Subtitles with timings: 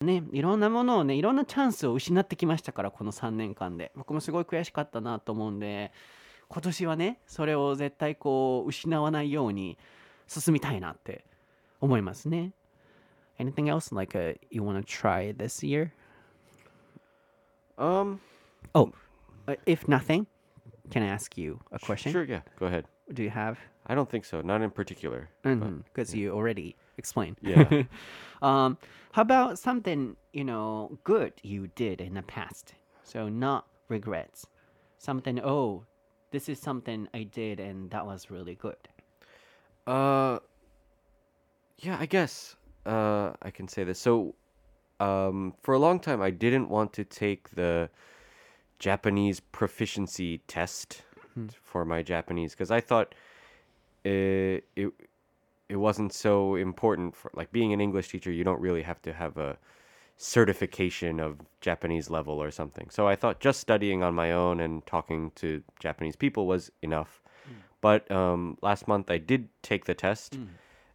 [0.00, 3.92] ね、いろんなものをね、いろんなチャンスを失ってきましたから、この3年間で。
[3.94, 5.92] 僕もすごい悔しかったなと思うんで、
[6.48, 9.76] 今年はね、それを絶対こう、失わないように
[10.26, 11.26] 進みたいなって
[11.82, 12.54] 思いますね。
[13.38, 15.90] Anything else like、uh, you want to try this year?
[17.76, 18.20] Um.
[18.74, 18.92] Oh,
[19.46, 20.26] uh, if nothing,
[20.90, 22.10] can I ask you a question?
[22.10, 22.40] Sure, yeah.
[22.58, 22.86] Go ahead.
[23.12, 23.58] Do you have?
[23.86, 24.40] I don't think so.
[24.40, 25.28] Not in particular.
[25.42, 27.36] Because you already explained.
[27.42, 27.82] Yeah.
[28.42, 28.78] um,
[29.12, 32.74] how about something you know good you did in the past?
[33.02, 34.46] So not regrets.
[34.98, 35.40] Something.
[35.40, 35.84] Oh,
[36.30, 38.82] this is something I did and that was really good.
[39.86, 40.38] Uh.
[41.80, 42.56] Yeah, I guess.
[42.84, 43.98] Uh, I can say this.
[43.98, 44.34] So,
[45.00, 47.88] um, for a long time, I didn't want to take the
[48.78, 51.02] Japanese proficiency test
[51.62, 53.14] for my Japanese because I thought
[54.04, 54.92] it, it
[55.70, 58.32] it wasn't so important for like being an English teacher.
[58.32, 59.56] You don't really have to have a
[60.16, 62.90] certification of Japanese level or something.
[62.90, 67.22] So I thought just studying on my own and talking to Japanese people was enough.
[67.48, 67.54] Mm.
[67.80, 70.48] But um, last month I did take the test, mm.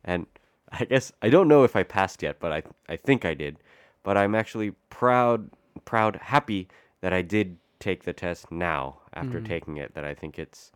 [0.04, 0.28] and
[0.72, 3.58] I guess I don't know if I passed yet, but I I think I did.
[4.04, 5.50] But I'm actually proud,
[5.86, 6.67] proud, happy
[7.02, 9.48] that I did take the test now after mm.
[9.48, 9.95] taking it.
[9.95, 10.72] That I think it's,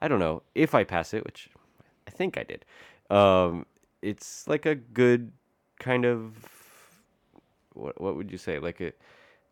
[0.00, 1.48] I don't know if I pass it, which
[2.06, 2.64] I think I did.
[3.10, 3.66] Um,
[4.02, 5.32] it's like a good
[5.78, 6.34] kind of
[7.74, 8.92] what what would you say like a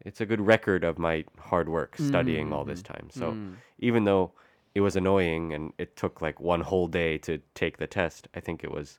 [0.05, 3.09] it's a good record of my hard work studying all this time.
[3.11, 3.31] So
[3.79, 4.33] even though
[4.75, 8.41] it was annoying and it took like one whole day to take the test, I
[8.41, 8.99] think it was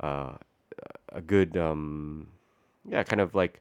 [0.00, 0.34] uh,
[1.12, 2.28] a good um,
[2.88, 3.60] yeah kind of like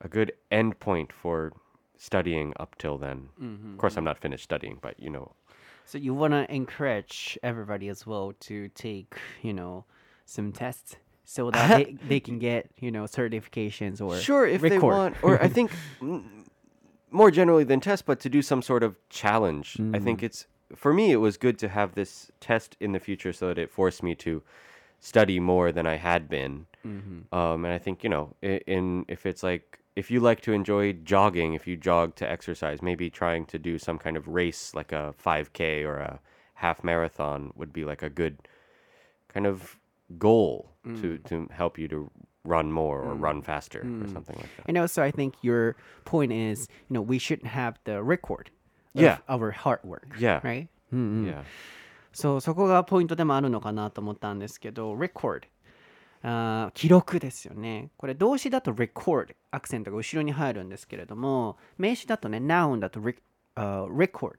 [0.00, 1.52] a good end point for
[1.96, 3.28] studying up till then.
[3.72, 5.32] Of course, I'm not finished studying, but you know,
[5.84, 9.84] So you want to encourage everybody as well to take, you know,
[10.24, 14.78] some tests so that they, they can get, you know, certifications or sure if they
[14.78, 16.24] want, or I think mm,
[17.10, 19.76] more generally than test, but to do some sort of challenge.
[19.92, 21.10] I think it's for me.
[21.10, 24.14] It was good to have this test in the future so that it forced me
[24.16, 24.42] to
[25.00, 26.66] study more than I had been.
[27.32, 30.51] Um, and I think you know, in, in if it's like if you like to
[30.53, 34.73] enjoy jogging, if you jog to exercise, maybe trying to do some kind of race
[34.75, 36.19] like a 5K or a
[36.55, 38.37] half marathon would be like a good
[39.33, 39.77] kind of
[40.17, 42.11] goal to to help you to
[42.43, 44.65] run more or run faster or something like that.
[44.67, 45.75] And also, I think your
[46.05, 48.51] point is, you know, we should have the record
[48.95, 49.17] of Yeah.
[49.27, 50.15] our hard work.
[50.19, 50.41] Yeah.
[50.43, 50.67] Right?
[50.93, 51.43] うんうん Yeah.
[52.13, 55.41] そう、そこがポイントでもあるのかなと思ったんですけど、record。
[56.22, 57.90] あー記録ですよね。
[57.96, 64.36] これ動詞だと record、アクセントが後ろに入るんですけれども、名詞だとね、noun だと record っ.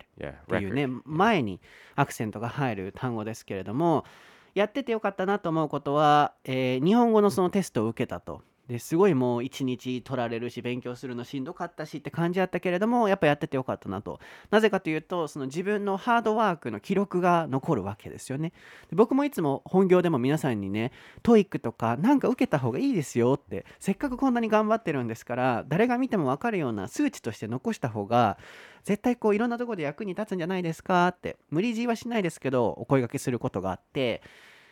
[0.48, 1.60] ていうね前に
[1.96, 4.06] アクセントが入る単語ですけれども、
[4.54, 8.44] やっててよかったなと思うことは、えー日本語のそのテストを受けたと。
[8.68, 14.20] ですごいもう一日取られるし勉強するのしんどかったしって感じだったけれどもやっぱやっててよかったなと。
[14.50, 18.54] なぜかというとその自分のハードワークの記録が残るわけですよね。
[18.94, 20.92] 僕もいつも本業でも皆さんにね
[21.24, 28.38] TOEIC とかなんか受けた方がいいですよってせっかくこんなに頑張ってるんですから誰が見ても分かるような数値として残した方が
[28.84, 34.22] 絶対こういろんなところで役に立つんじゃないですかって無理強いはしないですけどお声掛けすることがあって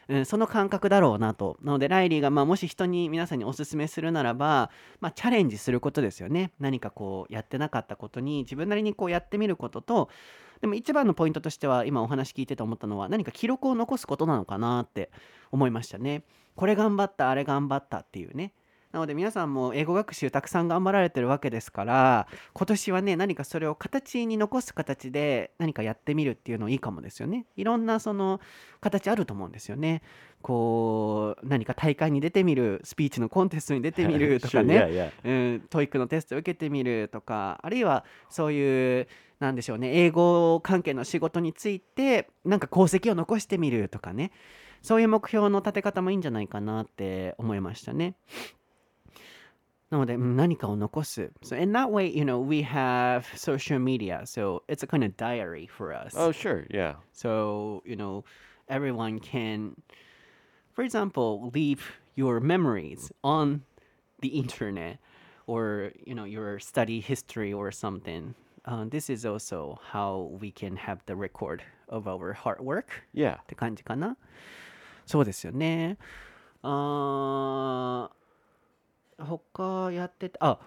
[0.10, 1.58] うん、その感覚だろうなと。
[1.62, 6.52] なので、ライリーが、まあ、もし人に皆さんにお勧めするならば、まあ、チャレンジすることですよね。
[6.60, 10.10] 何かこう、やってなかったことに、自分なりにこうやってみることと、
[10.62, 15.12] でも一番のポイントとしては、今お話聞いてて思ったのは、何か記録を残すことなのかなって
[15.52, 16.24] 思いましたね。
[16.56, 18.54] これ頑張った、あれ頑張ったっていうね。
[18.92, 27.46] なので皆さんも英語学習たくさん頑張られてるわけですから今年はね何かそれを形に残す形で何かやってみるっていうのいいかもですよね。
[27.56, 28.42] いろんなその
[28.82, 30.02] 形あると思うんですよね。
[30.42, 35.14] こう何か大会に出てみるスピーチのコンテストに出てみるとかね.
[35.24, 37.60] うん、 TOEIC のテストを受けてみるとか。
[37.62, 39.08] あるいはそういう
[39.40, 44.32] なんでしょうね英語関係の仕事についてなんか功績を残してみるとかね。
[44.82, 48.16] そういう目標の立て方もいいんじゃないかなって思いましたね。
[49.91, 51.31] なので、うん何かを残す。
[51.43, 54.23] So in that way, you know, we have social media.
[54.25, 56.15] So it's a kind of diary for us.
[56.17, 56.67] Oh, sure.
[56.71, 56.97] Yeah.
[57.13, 58.25] So, you know,
[58.69, 59.77] everyone can,
[60.75, 63.63] for example, leave your memories on
[64.21, 64.99] the internet
[65.47, 68.35] or, you know, your study history or something.
[68.65, 73.37] Uh, this is also how we can have the record of our hard work Yeah.
[73.43, 74.17] って感じかな。
[75.07, 75.99] そうですよね。
[76.63, 78.18] あー
[79.19, 80.39] 他やってた。
[80.41, 80.59] あ、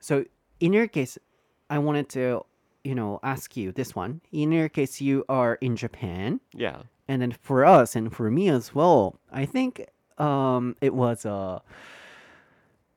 [0.00, 0.24] so
[0.60, 1.20] in your case,
[1.68, 2.46] I wanted to,
[2.84, 4.20] you know, ask you this one.
[4.32, 6.40] In your case, you are in Japan.
[6.54, 6.82] Yeah.
[7.08, 9.86] And then for us and for me as well, I think
[10.18, 11.60] um, it was uh,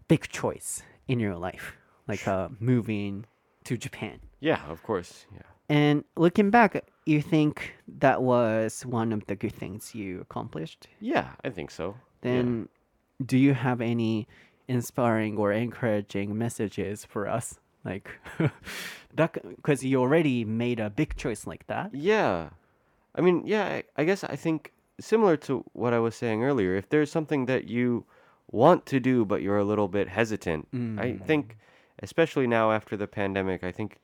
[0.07, 1.77] big choice in your life,
[2.07, 3.25] like uh, moving
[3.65, 4.19] to Japan.
[4.39, 5.25] Yeah, of course.
[5.33, 5.41] Yeah.
[5.69, 10.87] And looking back, you think that was one of the good things you accomplished?
[10.99, 11.95] Yeah, I think so.
[12.21, 12.67] Then,
[13.25, 14.27] do you have any
[14.68, 17.58] inspiring or encouraging messages for us?
[17.84, 18.10] Like,
[19.14, 21.94] that because you already made a big choice like that.
[21.94, 22.50] Yeah.
[23.14, 26.74] I mean, yeah, I, I guess I think similar to what I was saying earlier,
[26.74, 28.04] if there's something that you
[28.50, 31.24] want to do but you're a little bit hesitant, I mm.
[31.26, 31.56] think
[32.02, 33.98] especially now after the pandemic, I think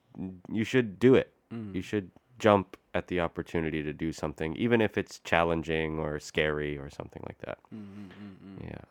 [0.51, 1.33] you should do it.
[1.53, 1.75] Mm.
[1.75, 6.77] You should jump at the opportunity to do something even if it's challenging or scary
[6.77, 7.59] or something like that.
[7.75, 8.85] Mm, yeah.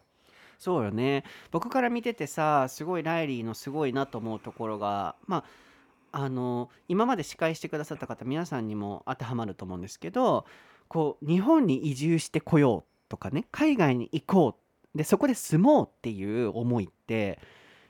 [0.62, 5.38] そうよね僕から見ててさすごいライリーのすごいなと思うところがま
[6.12, 10.46] ああの今まで司会してくださった方皆さんにも当てはまると思うんですけど
[10.88, 14.56] こう日本に移住してこようとかね海外に行こ
[14.94, 17.40] うでそこで住もうっていう思いって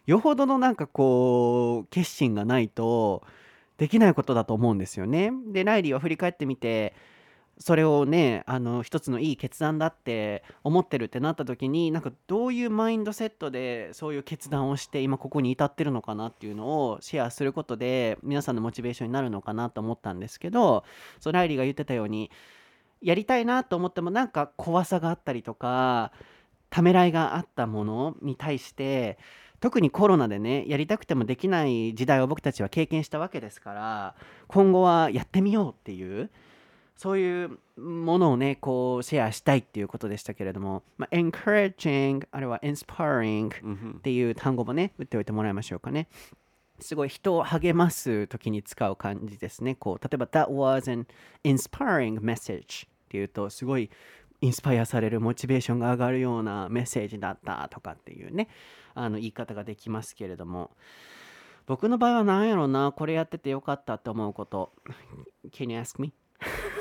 [0.05, 3.23] よほどのなんかこう決心がないと
[3.77, 5.31] できないことだと思うんですよね。
[5.47, 6.93] でライリーは振り返ってみて
[7.61, 20.83] それをねあの一つのいい決断だって思ってるってなった時になんかどういうマインドセットでそういう決断をして今ここに至ってるのかなっていうのをシェアすることで皆さんのモチベーションになるのかなと思ったんですけど
[21.19, 22.31] そうライリーが言ってたように
[22.99, 26.11] やりたいなと思ってもなんか怖さがあったりとか
[26.71, 29.19] ためらいがあったものに対して
[29.59, 34.15] 特にコロナでねやりたくてもできない時代を僕たちは経験したわけですから
[34.47, 36.31] 今後はやってみようっていう
[37.01, 43.49] そういうものをねこうシェアしたいっていうことでしたけれども、まあ、encouraging あるいは inspiring
[43.97, 46.07] っていう単語もね打っておいてもらいましょうかね。
[46.79, 49.73] すごい人を励ます時に使う感じですね。
[49.73, 51.07] こう例えば That was an
[51.43, 53.89] inspiring message っていうとすごい
[54.41, 58.47] インスパイアされるモチベーションが上がるようなメッセージだったとかっていうね
[58.93, 60.69] あの言い方ができますけれども
[61.65, 64.71] 僕の場合は何やろうなこれやっててよかったって思うこと
[65.51, 66.13] Can you ask me?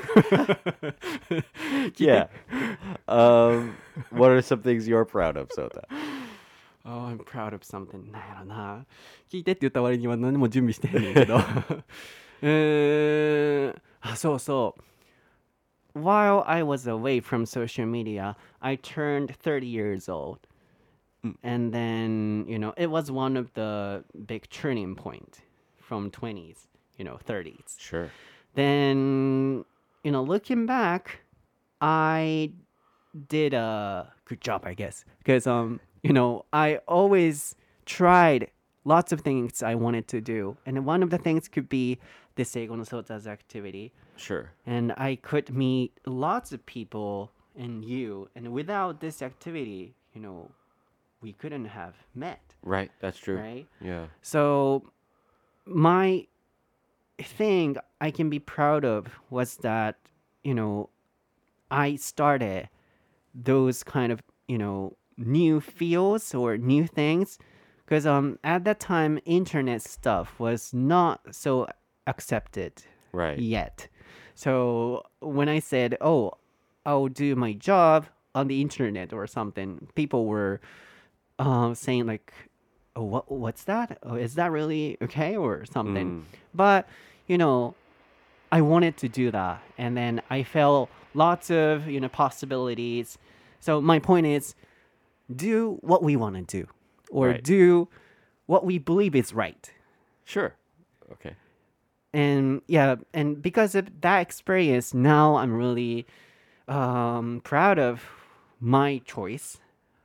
[1.97, 2.27] Yeah.
[3.07, 3.75] um,
[4.09, 5.83] what are some things you're proud of, Sota?
[6.85, 8.11] Oh, I'm proud of something.
[8.11, 8.85] なんやろな。
[9.29, 11.39] 聞いてって言った割には何も準備してへんねんけど。
[12.41, 15.99] えー、あ、そうそう。
[15.99, 20.39] While I was away from social media, I turned 30 years old.
[21.41, 25.39] And then, you know, it was one of the big turning point
[25.79, 27.79] from 20s, you know, 30s.
[27.79, 28.11] Sure.
[28.55, 29.63] then
[30.04, 31.20] you know looking back
[31.80, 32.52] i
[33.28, 37.54] did a good job i guess because um you know i always
[37.86, 38.48] tried
[38.84, 41.98] lots of things i wanted to do and one of the things could be
[42.36, 44.50] this Eigo no Sota's activity Sure.
[44.66, 50.50] and i could meet lots of people and you and without this activity you know
[51.20, 52.90] we couldn't have met Right.
[53.00, 53.38] That's true.
[53.38, 54.06] right Yeah.
[54.22, 54.84] so
[55.66, 56.26] my
[57.22, 59.96] thing I can be proud of was that,
[60.44, 60.90] you know,
[61.70, 62.68] I started
[63.34, 67.38] those kind of, you know, new fields or new things
[67.84, 71.66] because um at that time internet stuff was not so
[72.06, 72.82] accepted
[73.12, 73.38] Right.
[73.38, 73.88] yet.
[74.34, 76.32] So when I said, "Oh,
[76.86, 80.60] I'll do my job on the internet or something," people were
[81.38, 82.32] uh, saying like,
[82.96, 83.98] "Oh, what what's that?
[84.02, 86.88] Oh, is that really okay or something?" But
[87.26, 87.74] you know,
[88.52, 93.18] I wanted to do that, and then I felt lots of you know possibilities.
[93.60, 94.54] So my point is,
[95.34, 96.66] do what we want to do,
[97.10, 97.42] or Right.
[97.44, 97.88] do
[98.46, 99.70] what we believe is right
[100.24, 100.54] Sure.
[101.12, 101.34] Okay.
[102.12, 106.04] and yeah and because of that experience now i'm really
[106.66, 108.02] um, proud of
[108.60, 109.58] my choice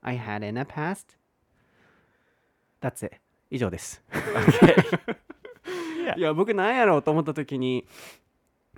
[0.03, 1.15] i had in the past
[2.81, 3.17] that's it.
[3.49, 4.03] 以上です。
[6.17, 6.33] いや。
[6.33, 7.85] 僕なんやろうと思った時に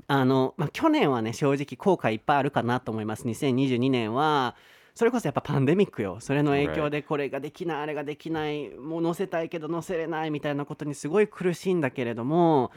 [0.07, 3.25] あの、まあ、去年はね正直後悔いっぱいあるかなと思います。
[3.25, 4.55] 2022年は
[4.95, 6.17] それこそやっぱパンデミックよ。
[6.19, 12.71] それの影響でこれができないあれができないもう載せたいけど載せれないみたいなことにすごい苦しいんだけれども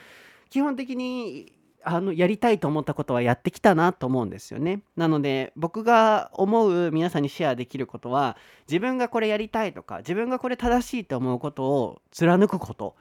[0.50, 1.52] 基本的に
[1.84, 4.82] あのやりたいと思ったことはやってきたなと思うんですよね。
[4.96, 8.36] なので僕が思う皆さんにシェアできることは
[8.68, 12.96] 自分がこれやりたいとか自分がこれ正しいと思うことを貫くこと。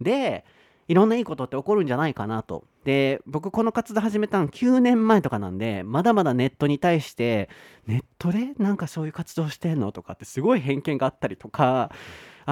[0.00, 0.44] で
[0.88, 2.64] いろんないいことって起こるんじゃないかなと。
[2.84, 7.48] で僕この活動始めたの9年前とかなんでまだまだネットに対して
[7.86, 9.92] ネットでなんかそういう活動してんの？
[9.92, 11.92] とかってすごい偏見があったりとか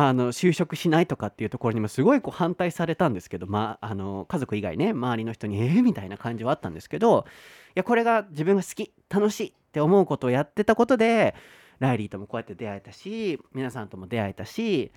[0.00, 7.26] あの就職しないとかっていうところにもすごいこう反対されたんですけど、まあ、あの家族以外ね周りの人にえー、みたいな感じはあったんですけど
[7.70, 11.34] いやこれが自分が好き楽しいって思うことをやってたことで
[11.80, 14.92] ライリーともこうやって出会えたし皆さんとも出会えたし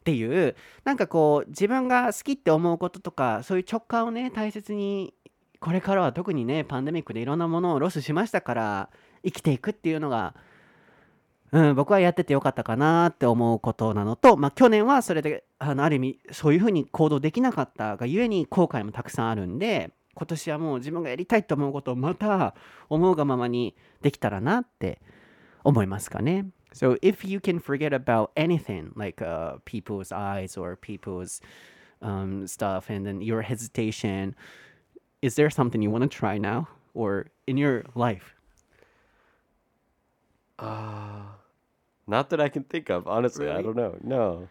[0.00, 0.54] っていう
[0.84, 5.14] なんかこう自分が好きって思うこととかそういう直感をね大切に
[5.60, 8.90] これからは特にねパンデミックでいろんなものをロスしましたから
[9.24, 10.34] 生きていくっていうのが、
[11.52, 22.54] うん、僕はやっててよかったかなって思うことなのと、まあ、去年はそれであのある意味そういうふうに行動できなかったがゆえに後悔もたくさんあるんで今年はもう自分がやりたいと思うことをまた
[22.88, 25.00] 思うがままにできたらなって
[25.62, 26.46] 思いますかね。
[26.72, 31.42] So if you can forget about anything like uh, people's eyes or people's
[32.00, 34.34] um, stuff and then your hesitation,
[35.20, 38.34] is there something you want to try now or in your life?
[40.58, 41.41] Uh,
[42.12, 43.08] not that I can think of.
[43.08, 43.96] Honestly, I don't know.
[44.02, 44.48] No.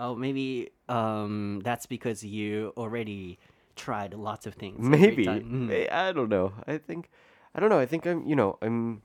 [0.00, 3.38] Oh, maybe um, that's because you already
[3.76, 4.80] tried lots of things.
[4.80, 5.26] Maybe.
[5.26, 5.92] Mm.
[5.92, 6.54] I don't know.
[6.66, 7.10] I think
[7.54, 7.78] I don't know.
[7.78, 9.02] I think I'm, you know, I'm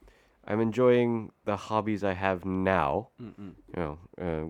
[0.48, 3.10] I'm enjoying the hobbies I have now.
[3.22, 3.54] Mm-mm.
[3.76, 4.46] You know, uh,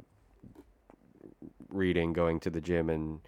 [1.70, 3.20] reading, going to the gym and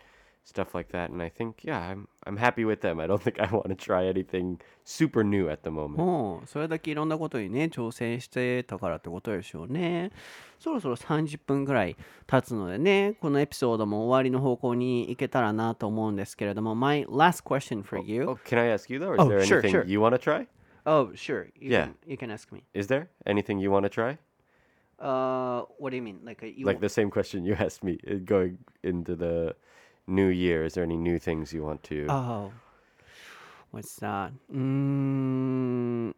[0.47, 3.01] stuff like that and I think yeah, I'm I'm happy with them.
[3.01, 5.97] I don't think I want to try anything super new at the moment.
[5.97, 10.11] もうそれだけいろんなことにね挑戦してたからってことでしょうね
[10.59, 11.97] そろそろ30分ぐらい
[12.27, 19.15] 経つのでねこのエピソードも終わりの方向に行けたらなと思うんですけれども My last question for you Oh, can I ask you though?
[19.15, 19.85] Is Oh, there sure, anything sure.
[19.87, 20.47] you want to try?
[20.85, 21.85] Oh sure you, Yeah.
[21.87, 24.19] can, you can ask me Is there anything you want to try?
[24.99, 26.21] uh, What do you mean?
[26.25, 29.55] Like, uh, you Like the same question you asked me uh, going into the
[30.10, 30.64] new year.
[30.66, 32.06] Is there any new things you want to?
[32.10, 32.52] Oh,
[33.72, 34.32] what's that?
[34.54, 36.14] Mm,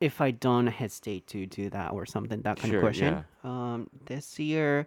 [0.00, 3.24] if I don't hesitate to do that or something, that kind Sure, of question.
[3.44, 4.86] Um, this year,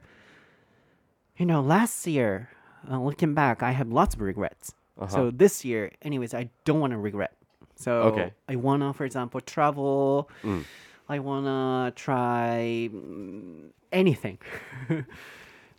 [1.37, 2.49] you know, last year,
[2.89, 4.73] uh, looking back, I have lots of regrets.
[4.99, 5.07] Uh-huh.
[5.07, 7.33] So this year, anyways, I don't want to regret.
[7.75, 8.31] So Okay.
[8.47, 10.29] I wanna, for example, travel.
[10.43, 10.63] Mm.
[11.09, 14.37] I wanna try mm, anything.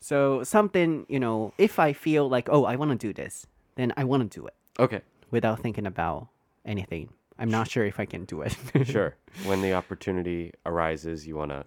[0.03, 4.03] so something, you know, if I feel like, oh, I wanna do this, then I
[4.03, 6.27] wanna do it okay, without thinking about
[6.65, 7.09] anything.
[7.37, 8.55] I'm not sure if I can do it.
[8.85, 9.15] sure.
[9.45, 11.65] when the opportunity arises, you want to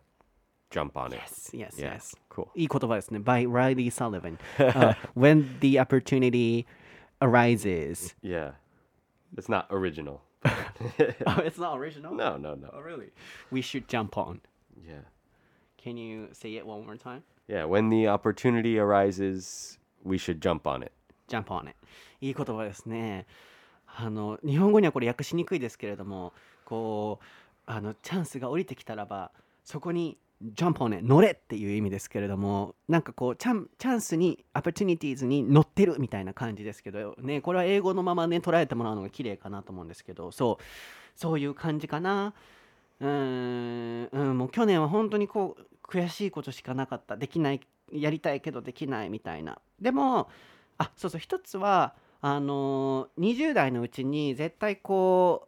[0.70, 1.18] jump on it.
[1.18, 2.14] yes, yes, Yeah, yes.
[2.28, 2.48] cool.
[2.54, 3.18] いい言葉ですね。
[3.20, 4.38] by Riley Sullivan.
[4.58, 6.66] Uh, when the opportunity
[7.22, 8.14] arises.
[8.22, 8.52] Yeah,
[9.36, 10.20] it's not original.
[10.44, 12.14] oh, it's not original?
[12.14, 12.80] no, no, Oh, no.
[12.82, 13.10] really?
[13.50, 14.40] We should jump on.
[14.86, 15.00] Yeah,
[15.78, 17.22] Can you say it one more time?
[17.47, 17.65] Yeah.
[17.65, 20.91] When the opportunity arises, we should jump on it.
[21.27, 21.75] jump on it.
[22.21, 23.25] いい言葉ですね。
[23.85, 26.33] あの日本語にはこれ訳しにくいですけれども
[26.65, 27.25] こう
[27.65, 29.31] あのチャンスが降りてきたらば
[29.63, 30.17] そこに
[30.53, 37.41] jump on it 乗れっていう意味ですけれどもなんかこうチャンチャンスに opportunities に乗ってるみたいな感じですけどね。
[37.41, 40.31] これは英語のままね捉えてもらうのが綺麗かなと思うんですけど。
[40.31, 40.63] そう。
[41.15, 42.33] そういう感じかな。
[42.99, 50.29] うんうんもう去年は本当にこう悔しいことしかなかったできないやりたいけどできないみたいなでも
[50.77, 55.47] あそうそう一つはあの20代のうちに絶対こう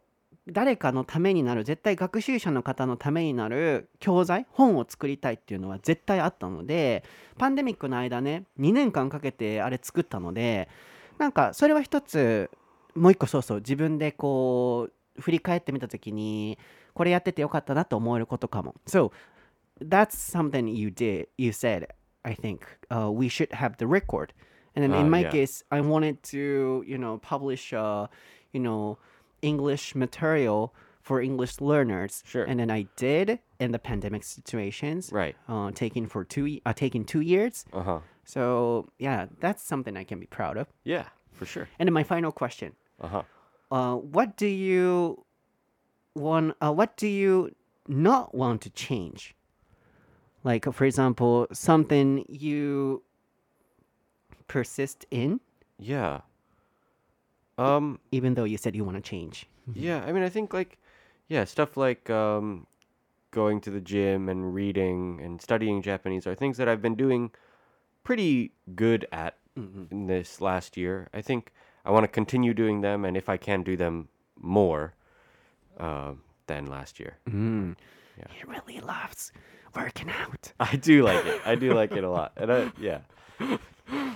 [0.52, 7.04] 誰かのためになる絶対学習者の方のためになる教材本を作りたいっていうのは絶対あったので
[7.38, 10.68] パンデミックの間ね2年間かけてあれ作ったので
[11.18, 12.50] なんかそれは一つ
[12.94, 16.58] もう一個そうそう自分でこう振り返ってみた時に
[16.94, 18.74] これやっててよかったなと思えることかも。
[18.86, 19.12] So
[19.80, 21.86] that's something you did you said
[22.24, 24.32] I think uh, we should have the record
[24.74, 25.30] and then Uh, in my yeah.
[25.30, 28.06] case I wanted to you know publish uh,
[28.52, 28.98] you know
[29.42, 32.44] English material for English learners Sure.
[32.44, 35.34] and then I did in the pandemic situations Right.
[35.48, 38.00] uh, taking for two uh, taking two years Uh huh.
[38.24, 41.68] so yeah that's something I can be proud of Yeah, for sure.
[41.78, 43.22] and then my final question Uh huh.
[43.72, 45.24] uh, what do you
[46.14, 47.50] want uh, what do you
[47.88, 49.34] not want to change
[50.44, 53.02] like for example something you
[54.48, 55.40] persist in
[55.78, 56.20] Yeah.
[57.58, 57.98] Um.
[58.10, 60.78] even though you said you want to change Yeah, I mean, I think like,
[61.28, 62.66] yeah, stuff like um,
[63.30, 67.30] going to the gym and reading and studying Japanese are things that I've been doing
[68.02, 69.36] pretty good at
[69.90, 71.08] in this last year.
[71.12, 71.52] I think
[71.84, 74.94] I want to continue doing them, and if I can do them more
[75.78, 76.12] uh,
[76.46, 77.18] than last year.
[78.28, 79.32] he really loves
[79.74, 81.40] working out I do like it.
[81.46, 83.00] I do like it a lot, and I, yeah,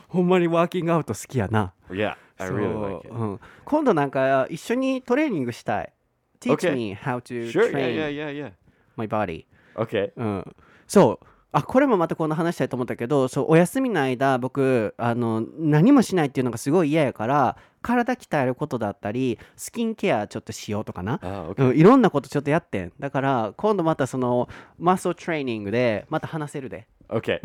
[0.09, 3.15] ほんまにワーキングアウト好きやな yeah, I really like it.
[3.15, 5.93] うん今度なんか一緒にトレーニングしたい
[6.41, 6.75] Teach Okay.
[6.75, 8.53] me how to Sure, yeah, train yeah, yeah, yeah.
[8.97, 9.47] my body
[9.77, 10.13] Okay.
[10.17, 10.57] うん、
[10.87, 21.55] そうあこれもまたこの話したいと思ったけどそうお休みの間僕あの何もしないっていうのがすごい嫌やから体鍛えることだったりスキンケアちょっとしようとかな、Ah.
[21.71, 24.49] うん、いろんなことちょっとやってんだから今度またその
[24.79, 27.39] マッスルトレーニングでまた話せるで Okay.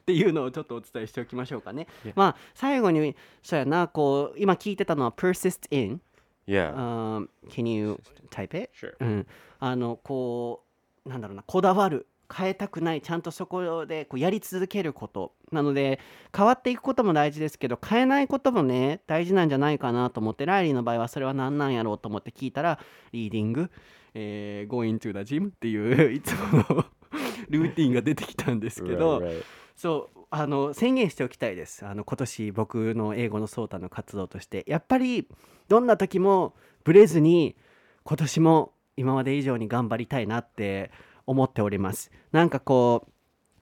[0.00, 1.86] っていうのをちょっとお伝えしておきましょうかね.
[2.16, 6.00] まあ最後にそうやなこう今聞いてたのは persist in、
[6.48, 6.74] Yeah.
[6.74, 8.70] um, can you type it?
[8.74, 8.96] Sure.
[9.00, 9.26] うん、
[9.60, 10.64] あのこ
[11.04, 16.00] うなんだろうなこだわる変えたくないちゃんとそこでこうやり続けることなので
[16.36, 22.78] 変わっていくことも大事ですけど変えないこともね大事なんじゃないかなと思ってライリーの場合はそれは何なんやろうと思って聞いたら
[23.12, 23.70] リーディング、
[24.14, 26.84] えー、going to the gym っていういつもの
[27.48, 29.44] ルーティンが出てきたんですけど、Right, right.
[29.76, 35.28] そうあの宣言しておきたいですあの今年僕の英語のソータの活動としてやっぱり
[35.68, 36.54] どんな時も
[36.84, 37.56] ブレずに
[38.04, 40.90] 今年も今まで以上に頑張りたいなって
[41.26, 42.10] 思っております。
[42.32, 43.06] なんかこ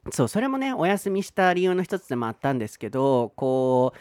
[0.07, 3.95] うそうそれもねお休みした理由の一つでもあったんですけどこ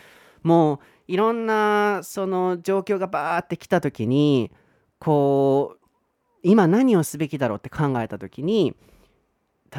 [0.43, 4.51] うもういろんなその状況がバーってきた時に
[4.99, 5.87] こう
[6.43, 8.75] 今何をすべきだろうって考えた時に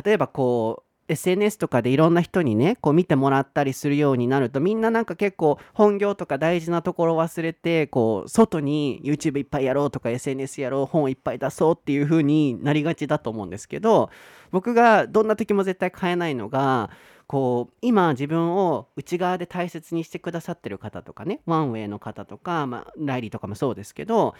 [0.05, 14.11] 例えばこう SNS とかでいろんな人にねこう見てもらったりするようになるとみんななんか結構本業とか大事なところ忘れてこう外に YouTube いっぱいやろうとか SNS やろう本いっぱい出そうっていう風になりがちだと思うんですけど
[14.51, 16.91] 僕がどんな時も絶対変えないのが
[17.27, 24.35] こう今自分を内側で大切にしてくださってる方とかねワンウェイの方とか、まあ、ライリーとかもそうですけど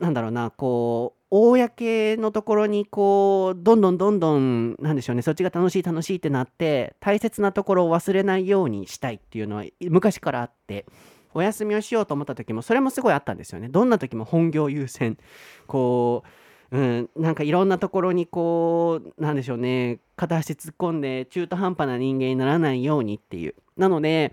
[0.00, 5.22] なんだろうなこう公のところにこうどんどんどんどんなんでしょうね。
[5.22, 10.86] そっちが楽しい楽しいってなって大切なところを忘れないようにしたいっていうのは昔からあって
[11.34, 13.68] お休みをしようと思った時もそれもすごいあったんですよね。
[13.68, 15.18] どんな時も本業優先。
[15.66, 16.24] こ
[16.72, 20.00] う、うん、なんかいろんなところにこうなんでしょうね。
[20.16, 23.54] 片足突っ込んで中途半端な人間にならないようにっていう。
[23.76, 24.32] なので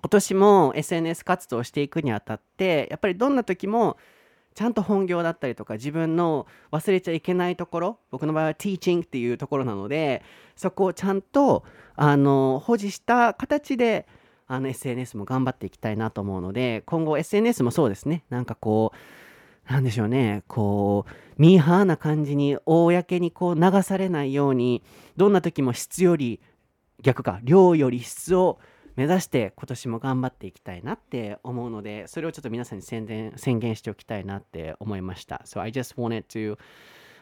[0.00, 3.96] 今年も SNS 活動をしていくにあたってやっぱりどんな時も
[4.58, 10.24] ちゃんと本業だったりとか自分の忘れちゃいけないところ僕の場合は teaching っていうところなので
[10.56, 14.08] そこをちゃんとあの保持した形で
[14.48, 18.24] あの SNS も頑張っていきたいなと思うので今後 SNS もそうですね。
[18.30, 18.90] なんかこ
[19.68, 20.42] うなんでしょうね。
[20.48, 24.82] こうミーハーな感じに公にこう流されないように
[25.16, 26.40] どんな時も質より
[27.00, 28.58] 逆か量より質を
[28.97, 36.57] 目指して今年も頑張っていきたいなって思うのでそれをちょっと皆さんに宣伝宣言しておきたいなって思いました So I just wanted to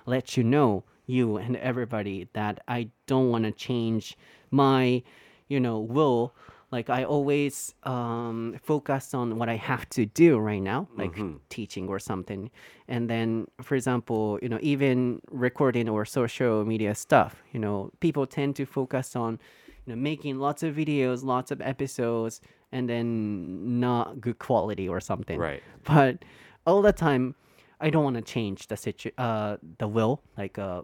[0.06, 4.18] let you know you and everybody that I don't want to change
[4.52, 5.04] my
[5.48, 6.32] you know will
[6.72, 11.18] like I always um, focus on what I have to do right now like
[11.50, 12.50] teaching or something
[12.88, 18.26] and then for example you know even recording or social media stuff you know people
[18.26, 19.40] tend to focus on
[19.87, 22.41] you know making lots of videos lots of episodes
[22.73, 25.63] and then not good quality or something Right.
[25.85, 26.25] but
[26.67, 27.35] all the time
[27.81, 30.83] i don't want to change the situ uh the will like uh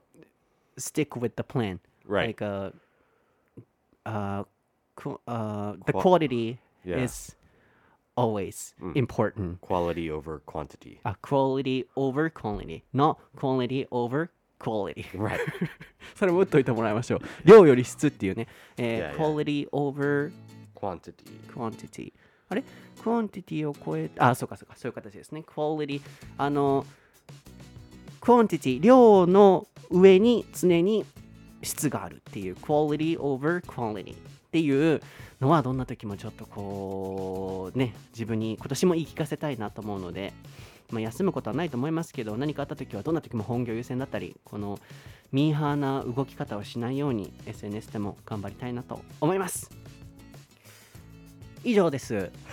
[0.79, 2.29] stick with the plan Right.
[2.29, 2.71] like uh
[4.07, 4.45] uh,
[4.97, 6.99] qu- uh the Qua- quality Yeah.
[6.99, 7.37] is
[8.17, 11.01] always important Quality over quantity.
[11.05, 14.31] uh, quality over quantity not quality over
[14.63, 15.05] quality.
[16.15, 17.21] それも打っといてもらいましょう。
[17.45, 18.47] 量より質っていうね、
[18.77, 20.33] えー quality over
[20.75, 21.15] quantity.
[21.55, 22.13] quantity
[22.49, 22.65] あれ
[23.03, 24.77] ？quantity を超えあそうかそうか。
[24.77, 25.43] そういう形ですね。
[25.47, 26.01] quality
[26.39, 26.87] あの
[28.21, 31.05] quantity 量の上に常に
[31.63, 32.55] 質があるっていう。
[32.57, 34.17] quality over quality っ
[34.53, 35.01] ていう
[35.41, 40.33] のはどんな時もちょっとこうね自分に今年も言い聞かせたいなと思うので、
[40.93, 44.79] まあ、休むことはないと思いますけど何かあった時はどんな時も本業優先だったりこの
[45.33, 49.71] ミーハーな動き方をしないように SNS でも頑張りたいなと思います。
[51.65, 52.31] 以上です。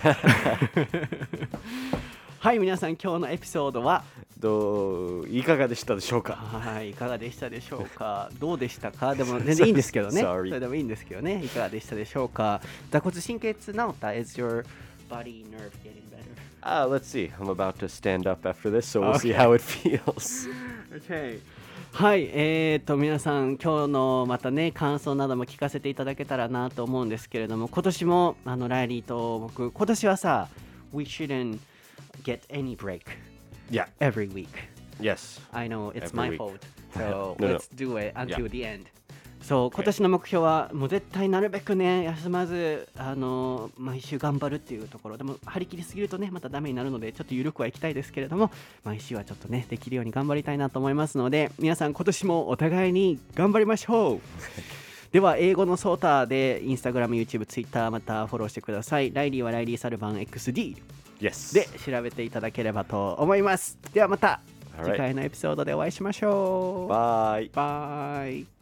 [2.39, 4.03] はい皆さん今日のエピソードは？
[4.39, 6.35] どういかがでしたでしょうか？
[6.35, 8.29] はいいかがでしたでしょうか？
[8.39, 9.13] どうでしたか？
[9.15, 10.21] でも全然いいんですけどね。
[10.23, 11.43] それでもいいんですけどね。
[11.43, 12.61] いかがでしたでしょうか？
[12.91, 14.63] 座骨神経痛治った？Is your
[15.09, 16.08] body nerve getting
[16.61, 17.31] Ah, let's see.
[17.39, 20.47] I'm about to stand up after this, so we'll see how it feels.
[20.93, 21.39] Okay.
[21.91, 30.47] はい、えー、と皆さん今日のまたね感想なども聞かせていただけたらなと思うんですけれども今年もあのライリーと僕今年はさ
[30.93, 31.57] We shouldn't
[32.23, 33.01] get any break
[33.71, 33.87] Yeah.
[33.99, 34.47] every week
[35.01, 35.41] Yes.
[35.51, 36.37] I know it's my week.
[36.37, 36.59] fault
[36.93, 37.53] so No, no.
[37.55, 38.49] let's do it until Yeah.
[38.49, 38.85] the end
[39.41, 45.17] そう今年の目標はもう絶対なるべくね休まずあの毎週頑張るっていうところ。
[45.17, 48.51] でも張り切りすぎるとねまたダメになるのでちょっと緩くはいきたいですけれども
[48.83, 54.19] 毎週はちょっとねできるように頑張りたいなと思いますので皆さん今年もお互いに頑張りましょう。
[55.11, 59.11] では英語のソーターでインスタグラム YouTube、Twitter またフォローしてください。
[59.11, 60.77] ライリーはライリーサルバン XD
[61.19, 61.53] Yes.
[61.53, 63.77] で調べていただければと思います。
[63.93, 64.39] ではまた
[64.83, 66.91] 次.回のエピソードでお会いしましょう。
[66.93, 67.49] Bye.
[67.53, 68.58] バイ